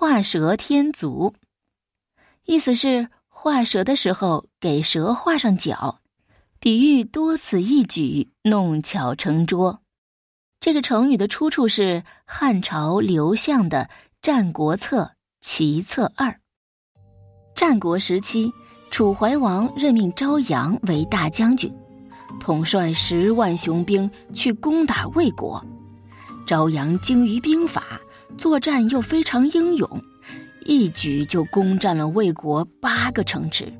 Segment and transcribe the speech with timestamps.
[0.00, 1.34] 画蛇添足，
[2.46, 6.00] 意思是画蛇的时候给蛇画上脚，
[6.58, 9.82] 比喻多此一举，弄巧成拙。
[10.58, 13.90] 这个成语的出处是汉朝刘向的
[14.22, 15.02] 《战国策·
[15.42, 16.28] 齐策二》。
[17.54, 18.50] 战国时期，
[18.90, 21.70] 楚怀王任命昭阳为大将军，
[22.40, 25.62] 统帅十万雄兵去攻打魏国。
[26.46, 28.00] 昭阳精于兵法，
[28.36, 30.02] 作战又非常英勇，
[30.64, 33.72] 一举就攻占了魏国八个城池。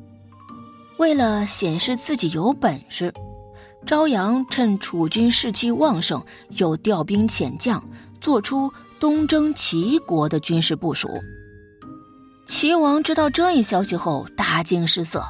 [0.98, 3.12] 为了显示自己有本事。
[3.86, 6.23] 昭阳趁楚军士气旺盛，
[6.59, 7.82] 又调兵遣将，
[8.20, 11.09] 做出东征齐国的军事部署。
[12.46, 15.24] 齐王知道这一消息后，大惊失色，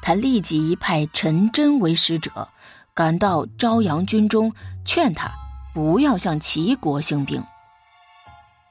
[0.00, 2.46] 他立即派陈真为使者，
[2.94, 4.52] 赶到昭阳军中，
[4.84, 5.28] 劝他
[5.74, 7.42] 不要向齐国兴兵。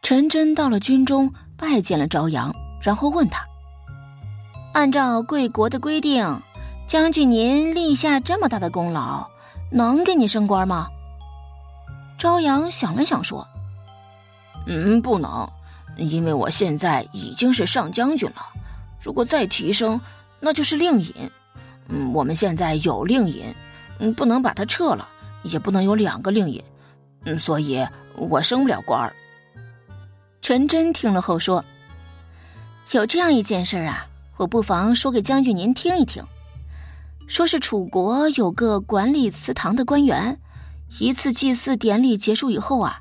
[0.01, 3.45] 陈真到了军中，拜见了朝阳，然后问他
[4.73, 6.41] ：“按照贵国的规定。”
[6.87, 9.27] 将军，您立下这么大的功劳，
[9.71, 10.87] 能给你升官吗？
[12.17, 13.47] 朝阳想了想说
[14.65, 15.47] ：“嗯，不能，
[15.97, 18.41] 因为我现在已经是上将军了。
[18.99, 20.01] 如果再提升，
[20.39, 21.13] 那就是令尹。
[21.87, 23.53] 嗯，我们现在有令尹，
[23.99, 25.07] 嗯，不能把他撤了，
[25.43, 26.63] 也不能有两个令尹，
[27.25, 27.85] 嗯，所以
[28.15, 29.15] 我升不了官儿。”
[30.41, 31.63] 陈真听了后说
[32.91, 36.23] ：“有这样一件事啊，我不妨说给将军您听一听。”
[37.27, 40.39] 说是楚国有个管理祠堂的官员，
[40.99, 42.99] 一次祭祀典礼结束以后啊，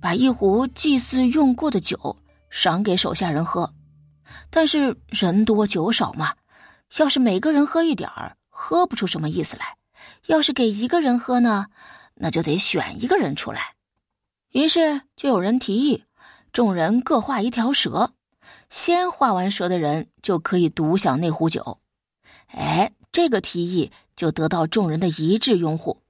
[0.00, 2.16] 把一壶祭祀用过的酒
[2.50, 3.72] 赏给手下人喝。
[4.48, 6.34] 但是人多酒少嘛，
[6.96, 9.64] 要是每个人喝一点儿，喝不出什么意思来；
[10.26, 11.66] 要是给一个人喝呢，
[12.14, 13.74] 那就得选一个人出来。
[14.50, 16.02] 于是就有人提议，
[16.52, 18.12] 众人各画一条蛇，
[18.68, 21.78] 先画完蛇的人就可以独享那壶酒。
[22.48, 22.92] 哎。
[23.12, 26.00] 这个提议就得到众人的一致拥护。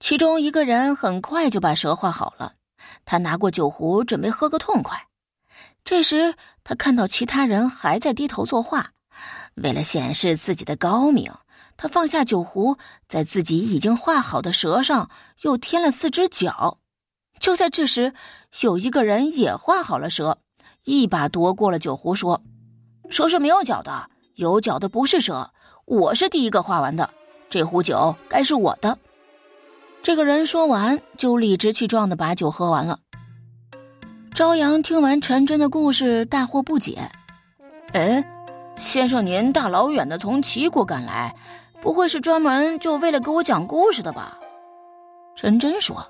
[0.00, 2.54] 其中一个人很快就把蛇画好了，
[3.04, 5.08] 他拿过酒壶准备喝个痛快。
[5.84, 6.34] 这时
[6.64, 8.92] 他看到其他人还在低头作画，
[9.56, 11.30] 为了显示自己的高明，
[11.76, 15.10] 他放下酒壶，在自己已经画好的蛇上
[15.42, 16.78] 又添了四只脚。
[17.48, 18.12] 就在这时，
[18.60, 20.36] 有一个人也画好了蛇，
[20.84, 22.42] 一把夺过了酒壶，说
[23.08, 25.50] ：“蛇是没有脚的，有脚的不是蛇。”
[25.88, 27.08] 我是第一个画完的，
[27.48, 28.98] 这壶酒该是我的。
[30.02, 32.98] 这个人说完，就理直气壮的把酒喝完了。
[34.34, 37.10] 朝阳听完陈真的故事，大惑不解
[37.96, 38.22] ：“哎，
[38.76, 41.34] 先生您大老远的从齐国赶来，
[41.80, 44.38] 不会是专门就为了给我讲故事的吧？”
[45.34, 46.06] 陈真说：“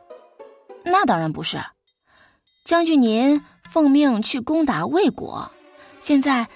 [0.90, 1.62] 那当然不是，
[2.64, 5.50] 将军您奉命去攻打魏国，
[6.00, 6.46] 现在。”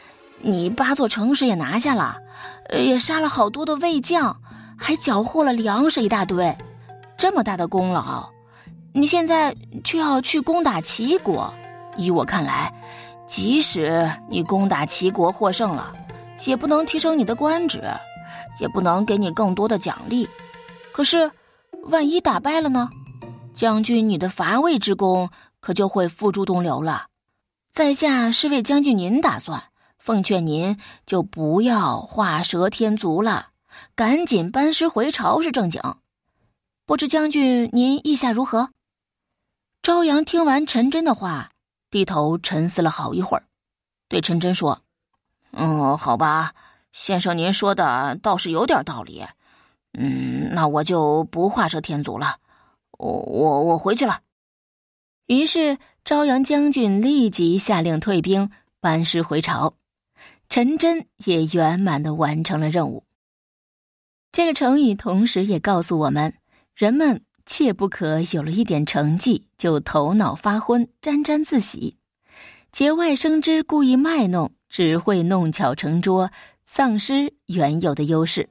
[0.45, 2.17] 你八座城池也拿下了，
[2.77, 4.37] 也杀了好多的魏将，
[4.77, 6.59] 还缴获了粮食一大堆，
[7.17, 8.29] 这么大的功劳，
[8.93, 9.55] 你现在
[9.85, 11.55] 却要去攻打齐国。
[11.97, 12.75] 依我看来，
[13.25, 15.95] 即使你攻打齐国获胜了，
[16.45, 17.81] 也不能提升你的官职，
[18.59, 20.29] 也不能给你更多的奖励。
[20.91, 21.31] 可是，
[21.85, 22.91] 万一打败了呢？
[23.55, 25.31] 将军，你的伐魏之功
[25.61, 27.07] 可就会付诸东流了。
[27.73, 29.63] 在下是为将军您打算。
[29.99, 30.77] 奉劝您
[31.07, 33.51] 就不要画蛇添足了，
[33.95, 35.81] 赶紧班师回朝是正经。
[36.85, 38.71] 不知将军您意下如何？
[39.81, 41.51] 朝阳听完陈真的话，
[41.89, 43.45] 低头沉思了好一会儿，
[44.09, 44.81] 对陈真说
[45.55, 46.53] ：“嗯，好吧，
[46.93, 49.25] 先生您说的倒是有点道理。
[49.93, 52.39] 嗯，那我就不画蛇添足了，
[53.03, 54.21] 我我我回去了。”
[55.27, 59.75] 于是朝阳将军立即下令退兵，班师回朝。
[60.49, 63.05] 陈真也圆满的完成了任务。
[64.33, 66.35] 这个成语同时也告诉我们，
[66.75, 71.97] 人们切不可有了一点成绩就头脑发昏、沾沾自喜，
[72.71, 76.31] 节外生枝、故意卖弄，只会弄巧成拙，
[76.67, 78.51] 丧失原有的优势。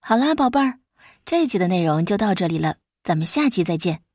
[0.00, 0.78] 好啦，宝贝儿，
[1.24, 4.09] 这集的内容就到这里了，咱们下期再见。